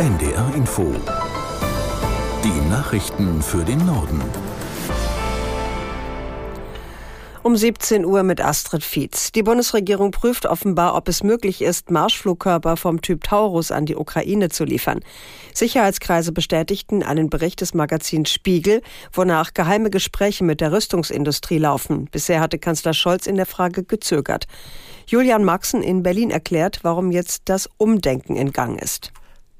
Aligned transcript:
NDR 0.00 0.54
Info. 0.54 0.94
Die 2.42 2.70
Nachrichten 2.70 3.42
für 3.42 3.62
den 3.62 3.84
Norden. 3.84 4.22
Um 7.42 7.54
17 7.54 8.06
Uhr 8.06 8.22
mit 8.22 8.40
Astrid 8.40 8.82
Fietz. 8.82 9.30
Die 9.30 9.42
Bundesregierung 9.42 10.10
prüft 10.10 10.46
offenbar, 10.46 10.94
ob 10.94 11.06
es 11.06 11.22
möglich 11.22 11.60
ist, 11.60 11.90
Marschflugkörper 11.90 12.78
vom 12.78 13.02
Typ 13.02 13.24
Taurus 13.24 13.70
an 13.70 13.84
die 13.84 13.94
Ukraine 13.94 14.48
zu 14.48 14.64
liefern. 14.64 15.00
Sicherheitskreise 15.52 16.32
bestätigten 16.32 17.02
einen 17.02 17.28
Bericht 17.28 17.60
des 17.60 17.74
Magazins 17.74 18.30
Spiegel, 18.30 18.80
wonach 19.12 19.52
geheime 19.52 19.90
Gespräche 19.90 20.44
mit 20.44 20.62
der 20.62 20.72
Rüstungsindustrie 20.72 21.58
laufen. 21.58 22.06
Bisher 22.10 22.40
hatte 22.40 22.58
Kanzler 22.58 22.94
Scholz 22.94 23.26
in 23.26 23.36
der 23.36 23.44
Frage 23.44 23.84
gezögert. 23.84 24.46
Julian 25.06 25.44
Maxen 25.44 25.82
in 25.82 26.02
Berlin 26.02 26.30
erklärt, 26.30 26.78
warum 26.84 27.10
jetzt 27.10 27.42
das 27.50 27.68
Umdenken 27.76 28.36
in 28.36 28.52
Gang 28.52 28.80
ist. 28.80 29.12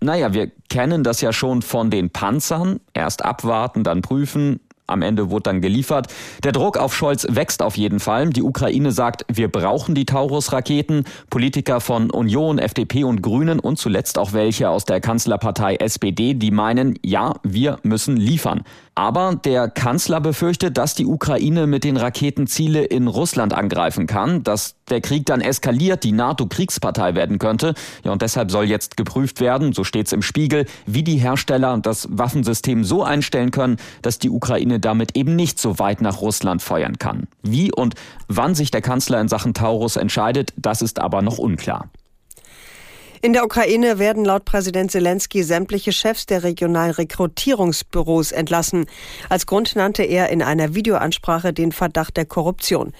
Naja, 0.00 0.34
wir 0.34 0.50
kennen 0.68 1.04
das 1.04 1.20
ja 1.20 1.32
schon 1.32 1.62
von 1.62 1.90
den 1.90 2.10
Panzern. 2.10 2.80
Erst 2.92 3.24
abwarten, 3.24 3.82
dann 3.82 4.02
prüfen, 4.02 4.60
am 4.86 5.02
Ende 5.02 5.30
wurde 5.30 5.44
dann 5.44 5.60
geliefert. 5.60 6.12
Der 6.44 6.52
Druck 6.52 6.76
auf 6.78 6.94
Scholz 6.94 7.26
wächst 7.28 7.62
auf 7.62 7.76
jeden 7.76 7.98
Fall. 7.98 8.30
Die 8.30 8.42
Ukraine 8.42 8.92
sagt, 8.92 9.24
wir 9.28 9.48
brauchen 9.48 9.94
die 9.94 10.04
Taurus-Raketen. 10.04 11.04
Politiker 11.28 11.80
von 11.80 12.10
Union, 12.10 12.58
FDP 12.58 13.04
und 13.04 13.22
Grünen 13.22 13.58
und 13.58 13.78
zuletzt 13.78 14.18
auch 14.18 14.32
welche 14.32 14.68
aus 14.68 14.84
der 14.84 15.00
Kanzlerpartei 15.00 15.76
SPD, 15.76 16.34
die 16.34 16.50
meinen, 16.50 16.98
ja, 17.04 17.34
wir 17.42 17.78
müssen 17.82 18.16
liefern. 18.16 18.62
Aber 18.98 19.34
der 19.34 19.68
Kanzler 19.68 20.22
befürchtet, 20.22 20.78
dass 20.78 20.94
die 20.94 21.04
Ukraine 21.04 21.66
mit 21.66 21.84
den 21.84 21.98
Raketen 21.98 22.46
Ziele 22.46 22.82
in 22.82 23.08
Russland 23.08 23.52
angreifen 23.52 24.06
kann, 24.06 24.42
dass 24.42 24.74
der 24.88 25.02
Krieg 25.02 25.26
dann 25.26 25.42
eskaliert, 25.42 26.02
die 26.02 26.12
NATO-Kriegspartei 26.12 27.14
werden 27.14 27.38
könnte. 27.38 27.74
Ja, 28.04 28.12
und 28.12 28.22
deshalb 28.22 28.50
soll 28.50 28.64
jetzt 28.64 28.96
geprüft 28.96 29.42
werden, 29.42 29.74
so 29.74 29.84
steht 29.84 30.06
es 30.06 30.14
im 30.14 30.22
Spiegel, 30.22 30.64
wie 30.86 31.02
die 31.02 31.18
Hersteller 31.18 31.76
das 31.76 32.08
Waffensystem 32.10 32.84
so 32.84 33.04
einstellen 33.04 33.50
können, 33.50 33.76
dass 34.00 34.18
die 34.18 34.30
Ukraine 34.30 34.80
damit 34.80 35.14
eben 35.14 35.36
nicht 35.36 35.58
so 35.58 35.78
weit 35.78 36.00
nach 36.00 36.22
Russland 36.22 36.62
feuern 36.62 36.98
kann. 36.98 37.28
Wie 37.42 37.70
und 37.70 37.96
wann 38.28 38.54
sich 38.54 38.70
der 38.70 38.80
Kanzler 38.80 39.20
in 39.20 39.28
Sachen 39.28 39.52
Taurus 39.52 39.96
entscheidet, 39.96 40.54
das 40.56 40.80
ist 40.80 41.00
aber 41.00 41.20
noch 41.20 41.36
unklar. 41.36 41.90
In 43.22 43.32
der 43.32 43.44
Ukraine 43.44 43.98
werden 43.98 44.24
laut 44.24 44.44
Präsident 44.44 44.90
Zelensky 44.90 45.42
sämtliche 45.42 45.92
Chefs 45.92 46.26
der 46.26 46.42
regionalen 46.42 46.92
Rekrutierungsbüros 46.92 48.30
entlassen. 48.30 48.86
Als 49.30 49.46
Grund 49.46 49.74
nannte 49.74 50.02
er 50.02 50.28
in 50.28 50.42
einer 50.42 50.74
Videoansprache 50.74 51.52
den 51.54 51.72
Verdacht 51.72 52.16
der 52.16 52.26
Korruption. 52.26 52.92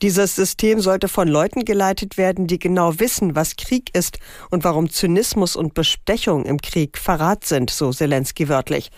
Dieses 0.00 0.36
System 0.36 0.80
sollte 0.80 1.08
von 1.08 1.26
Leuten 1.26 1.64
geleitet 1.64 2.16
werden, 2.16 2.46
die 2.46 2.58
genau 2.58 3.00
wissen, 3.00 3.34
was 3.34 3.56
Krieg 3.56 3.90
ist 3.96 4.18
und 4.50 4.62
warum 4.62 4.90
Zynismus 4.90 5.56
und 5.56 5.74
Bestechung 5.74 6.44
im 6.44 6.60
Krieg 6.60 6.96
Verrat 6.96 7.44
sind, 7.44 7.70
so 7.70 7.92
Zelensky 7.92 8.48
wörtlich. 8.48 8.90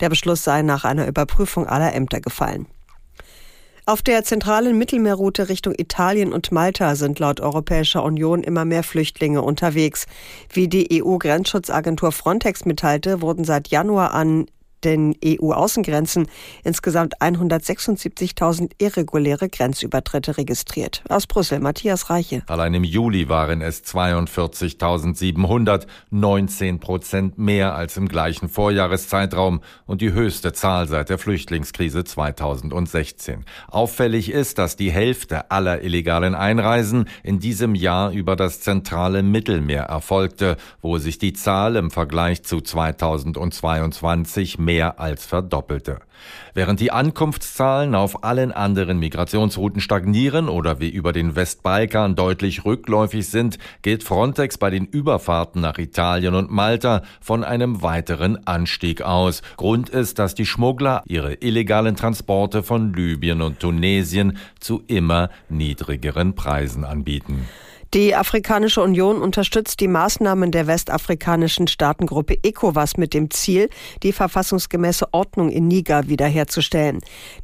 Der 0.00 0.08
Beschluss 0.08 0.42
sei 0.42 0.62
nach 0.62 0.84
einer 0.84 1.06
Überprüfung 1.06 1.66
aller 1.66 1.94
Ämter 1.94 2.20
gefallen. 2.20 2.66
Auf 3.86 4.00
der 4.00 4.24
zentralen 4.24 4.78
Mittelmeerroute 4.78 5.50
Richtung 5.50 5.74
Italien 5.76 6.32
und 6.32 6.50
Malta 6.50 6.94
sind 6.94 7.18
laut 7.18 7.40
Europäischer 7.40 8.02
Union 8.02 8.42
immer 8.42 8.64
mehr 8.64 8.82
Flüchtlinge 8.82 9.42
unterwegs. 9.42 10.06
Wie 10.50 10.68
die 10.68 11.02
EU-Grenzschutzagentur 11.02 12.10
Frontex 12.10 12.64
mitteilte, 12.64 13.20
wurden 13.20 13.44
seit 13.44 13.68
Januar 13.68 14.14
an 14.14 14.46
den 14.84 15.16
EU-Außengrenzen 15.24 16.28
insgesamt 16.62 17.20
176.000 17.20 18.72
irreguläre 18.78 19.48
Grenzübertritte 19.48 20.36
registriert. 20.36 21.02
Aus 21.08 21.26
Brüssel, 21.26 21.60
Matthias 21.60 22.10
Reiche. 22.10 22.42
Allein 22.46 22.74
im 22.74 22.84
Juli 22.84 23.28
waren 23.28 23.62
es 23.62 23.84
42.700, 23.84 25.86
19 26.10 26.80
Prozent 26.80 27.38
mehr 27.38 27.74
als 27.74 27.96
im 27.96 28.08
gleichen 28.08 28.48
Vorjahreszeitraum 28.48 29.60
und 29.86 30.00
die 30.00 30.12
höchste 30.12 30.52
Zahl 30.52 30.88
seit 30.88 31.08
der 31.08 31.18
Flüchtlingskrise 31.18 32.04
2016. 32.04 33.44
Auffällig 33.68 34.30
ist, 34.30 34.58
dass 34.58 34.76
die 34.76 34.92
Hälfte 34.92 35.50
aller 35.50 35.82
illegalen 35.82 36.34
Einreisen 36.34 37.08
in 37.22 37.38
diesem 37.38 37.74
Jahr 37.74 38.10
über 38.10 38.36
das 38.36 38.60
zentrale 38.60 39.22
Mittelmeer 39.22 39.84
erfolgte, 39.84 40.56
wo 40.82 40.98
sich 40.98 41.18
die 41.18 41.32
Zahl 41.32 41.76
im 41.76 41.90
Vergleich 41.90 42.42
zu 42.42 42.60
2022 42.60 44.58
mehr 44.58 44.73
mehr 44.74 44.98
als 44.98 45.24
verdoppelte. 45.24 46.00
Während 46.52 46.80
die 46.80 46.90
Ankunftszahlen 46.90 47.94
auf 47.94 48.24
allen 48.24 48.50
anderen 48.50 48.98
Migrationsrouten 48.98 49.80
stagnieren 49.80 50.48
oder 50.48 50.80
wie 50.80 50.88
über 50.88 51.12
den 51.12 51.36
Westbalkan 51.36 52.16
deutlich 52.16 52.64
rückläufig 52.64 53.28
sind, 53.28 53.58
geht 53.82 54.02
Frontex 54.02 54.58
bei 54.58 54.70
den 54.70 54.86
Überfahrten 54.86 55.60
nach 55.60 55.78
Italien 55.78 56.34
und 56.34 56.50
Malta 56.50 57.02
von 57.20 57.44
einem 57.44 57.82
weiteren 57.82 58.46
Anstieg 58.48 59.02
aus. 59.02 59.42
Grund 59.56 59.90
ist, 59.90 60.18
dass 60.18 60.34
die 60.34 60.46
Schmuggler 60.46 61.02
ihre 61.06 61.34
illegalen 61.34 61.94
Transporte 61.94 62.64
von 62.64 62.92
Libyen 62.94 63.42
und 63.42 63.60
Tunesien 63.60 64.38
zu 64.58 64.82
immer 64.88 65.30
niedrigeren 65.48 66.34
Preisen 66.34 66.84
anbieten. 66.84 67.46
Die 67.94 68.16
Afrikanische 68.16 68.82
Union 68.82 69.22
unterstützt 69.22 69.78
die 69.78 69.86
Maßnahmen 69.86 70.50
der 70.50 70.66
westafrikanischen 70.66 71.68
Staatengruppe 71.68 72.36
ECOWAS 72.42 72.96
mit 72.96 73.14
dem 73.14 73.30
Ziel, 73.30 73.70
die 74.02 74.10
verfassungsgemäße 74.10 75.06
Ordnung 75.12 75.48
in 75.48 75.68
Niger 75.68 76.08
wiederherzustellen. 76.08 76.98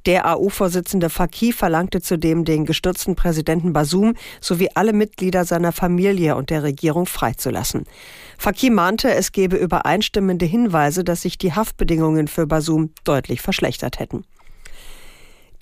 Der 0.06 0.26
AU-Vorsitzende 0.26 1.08
Faki 1.08 1.52
verlangte 1.52 2.00
zudem 2.00 2.44
den 2.44 2.66
gestürzten 2.66 3.14
Präsidenten 3.14 3.72
Basum 3.72 4.14
sowie 4.40 4.70
alle 4.74 4.92
Mitglieder 4.92 5.44
seiner 5.44 5.70
Familie 5.70 6.34
und 6.34 6.50
der 6.50 6.64
Regierung 6.64 7.06
freizulassen. 7.06 7.84
Faki 8.36 8.70
mahnte, 8.70 9.14
es 9.14 9.30
gebe 9.30 9.54
übereinstimmende 9.54 10.46
Hinweise, 10.46 11.04
dass 11.04 11.22
sich 11.22 11.38
die 11.38 11.52
Haftbedingungen 11.52 12.26
für 12.26 12.48
Basum 12.48 12.90
deutlich 13.04 13.40
verschlechtert 13.40 14.00
hätten. 14.00 14.24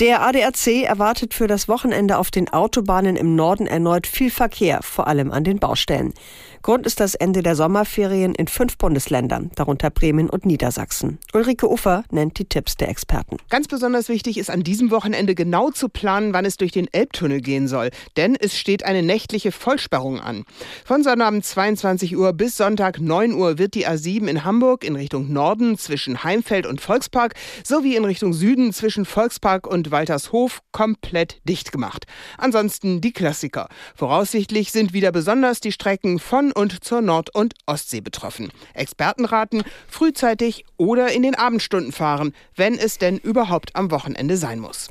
Der 0.01 0.23
ADAC 0.23 0.85
erwartet 0.85 1.35
für 1.35 1.49
das 1.49 1.67
Wochenende 1.67 2.19
auf 2.19 2.31
den 2.31 2.49
Autobahnen 2.49 3.17
im 3.17 3.35
Norden 3.35 3.67
erneut 3.67 4.07
viel 4.07 4.31
Verkehr, 4.31 4.79
vor 4.81 5.09
allem 5.09 5.33
an 5.33 5.43
den 5.43 5.59
Baustellen. 5.59 6.15
Grund 6.63 6.87
ist 6.87 7.01
das 7.01 7.15
Ende 7.15 7.43
der 7.43 7.57
Sommerferien 7.57 8.35
in 8.35 8.47
fünf 8.47 8.79
Bundesländern, 8.79 9.51
darunter 9.55 9.91
Bremen 9.91 10.29
und 10.29 10.45
Niedersachsen. 10.45 11.19
Ulrike 11.33 11.69
Uffer 11.69 12.05
nennt 12.11 12.39
die 12.39 12.45
Tipps 12.45 12.77
der 12.77 12.89
Experten. 12.89 13.39
Ganz 13.49 13.69
besonders 13.69 14.09
wichtig 14.09 14.39
ist 14.39 14.51
an 14.51 14.63
diesem 14.63 14.91
Wochenende 14.91 15.35
genau 15.35 15.71
zu 15.71 15.89
planen, 15.89 16.33
wann 16.33 16.45
es 16.45 16.57
durch 16.57 16.73
den 16.73 16.87
Elbtunnel 16.93 17.41
gehen 17.41 17.69
soll. 17.69 17.91
Denn 18.17 18.37
es 18.39 18.57
steht 18.57 18.85
eine 18.85 19.03
nächtliche 19.03 19.51
Vollsperrung 19.51 20.21
an. 20.21 20.45
Von 20.85 21.03
Sonnabend 21.03 21.45
22 21.45 22.17
Uhr 22.17 22.33
bis 22.33 22.57
Sonntag 22.57 23.01
9 23.01 23.33
Uhr 23.33 23.59
wird 23.59 23.75
die 23.75 23.89
A7 23.89 24.27
in 24.27 24.45
Hamburg 24.45 24.85
in 24.85 24.97
Richtung 24.97 25.33
Norden 25.33 25.79
zwischen 25.79 26.23
Heimfeld 26.23 26.67
und 26.67 26.81
Volkspark 26.81 27.35
sowie 27.65 27.97
in 27.97 28.05
Richtung 28.05 28.33
Süden 28.33 28.73
zwischen 28.73 29.05
Volkspark 29.05 29.67
und 29.67 29.88
Waltershof 29.91 30.61
komplett 30.73 31.41
dicht 31.45 31.73
gemacht. 31.73 32.07
Ansonsten 32.37 33.01
die 33.01 33.13
Klassiker. 33.13 33.69
Voraussichtlich 33.95 34.73
sind 34.73 34.93
wieder 34.93 35.13
besonders 35.13 35.61
die 35.61 35.73
Strecken 35.73 36.19
von 36.19 36.53
und 36.53 36.85
zur 36.85 37.01
Nord- 37.01 37.35
und 37.35 37.55
Ostsee 37.67 38.01
betroffen. 38.01 38.51
Experten 38.75 39.25
raten, 39.25 39.63
frühzeitig 39.89 40.65
oder 40.77 41.13
in 41.13 41.23
den 41.23 41.35
Abendstunden 41.35 41.93
fahren, 41.93 42.35
wenn 42.55 42.79
es 42.79 42.99
denn 42.99 43.19
überhaupt 43.19 43.77
am 43.77 43.91
Wochenende 43.91 44.37
sein 44.37 44.61
muss. 44.61 44.89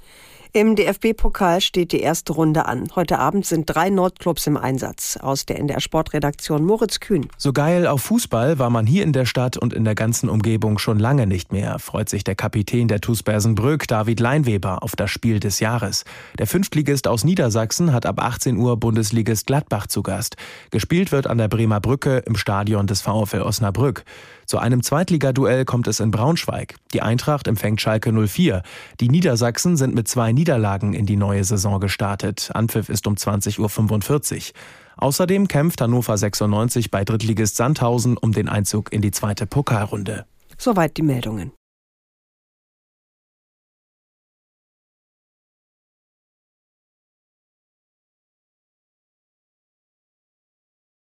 Im 0.57 0.75
DFB-Pokal 0.75 1.62
steht 1.62 1.91
die 1.91 2.00
erste 2.00 2.34
Runde 2.34 2.66
an. 2.66 2.88
Heute 2.95 3.19
Abend 3.19 3.45
sind 3.45 3.66
drei 3.68 3.91
Nordclubs 3.91 4.47
im 4.47 4.57
Einsatz. 4.57 5.16
Aus 5.16 5.45
der 5.45 5.59
NDR 5.59 5.79
Sportredaktion 5.79 6.66
Moritz 6.66 7.00
Kühn. 7.00 7.28
So 7.38 7.53
geil 7.53 7.85
auf 7.85 8.01
Fußball 8.01 8.57
war 8.57 8.72
man 8.72 8.88
hier 8.88 9.03
in 9.03 9.13
der 9.13 9.28
Stadt 9.28 9.56
und 9.56 9.72
in 9.72 9.85
der 9.85 9.94
ganzen 9.94 10.29
Umgebung 10.29 10.79
schon 10.79 10.97
lange 10.97 11.28
nicht 11.28 11.51
mehr, 11.51 11.78
freut 11.78 12.09
sich 12.09 12.23
der 12.23 12.34
Kapitän 12.34 12.88
der 12.88 13.01
TuS 13.01 13.22
Bersenbrück, 13.22 13.88
David 13.88 14.19
Leinweber, 14.19 14.81
auf 14.81 14.95
das 14.95 15.12
Spiel 15.12 15.40
des 15.40 15.59
Jahres. 15.59 16.06
Der 16.40 16.47
Fünftligist 16.47 17.07
aus 17.07 17.24
Niedersachsen 17.24 17.94
hat 17.94 18.07
ab 18.07 18.19
18 18.19 18.57
Uhr 18.57 18.78
Bundesligist 18.79 19.45
Gladbach 19.45 19.85
zu 19.85 20.01
Gast. 20.01 20.38
Gespielt 20.72 21.12
wird 21.12 21.28
an 21.28 21.38
der 21.38 21.50
Bremer 21.50 21.81
Brücke 21.81 22.24
im 22.25 22.35
Stadion 22.35 22.88
des 22.88 23.01
VfL 23.01 23.44
Osnabrück. 23.44 24.06
Zu 24.48 24.59
einem 24.59 24.81
Zweitligaduell 24.81 25.65
kommt 25.65 25.88
es 25.88 26.00
in 26.00 26.09
Braunschweig. 26.09 26.75
Die 26.94 27.01
Eintracht 27.01 27.50
empfängt 27.50 27.81
Schalke 27.81 28.13
04. 28.13 28.63
Die 29.01 29.09
Niedersachsen 29.09 29.75
sind 29.75 29.94
mit 29.94 30.07
zwei 30.07 30.31
Niederlagen 30.47 30.94
in 30.94 31.05
die 31.05 31.17
neue 31.17 31.44
Saison 31.44 31.81
gestartet. 31.81 32.51
Anpfiff 32.53 32.88
ist 32.88 33.05
um 33.05 33.15
20.45 33.15 33.59
Uhr. 33.59 34.41
Außerdem 34.95 35.49
kämpft 35.49 35.81
Hannover 35.81 36.17
96 36.17 36.89
bei 36.89 37.03
Drittligist 37.03 37.57
Sandhausen 37.57 38.15
um 38.15 38.31
den 38.31 38.47
Einzug 38.47 38.94
in 38.94 39.01
die 39.01 39.11
zweite 39.11 39.45
Pokalrunde. 39.45 40.25
Soweit 40.57 40.95
die 40.95 41.01
Meldungen. 41.01 41.51